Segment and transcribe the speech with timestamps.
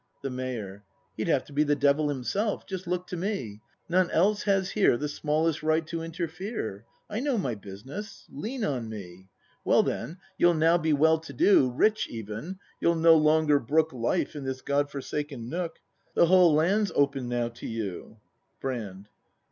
[0.23, 0.83] The Mayor.
[1.15, 2.65] He'd have to be the devil himself!
[2.65, 3.61] Just look to me!
[3.87, 6.85] None else has here The smallest right to interfere.
[7.07, 9.27] I know my business: lean on me!
[9.63, 11.69] Well, then; you'll now be well to do.
[11.69, 15.77] Rich even; you'll no longer brook Life in this God forsaken nook;
[16.15, 18.17] The whole land's open now to you.
[18.59, 19.07] Brand.